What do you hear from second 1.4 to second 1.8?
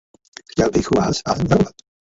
varovat.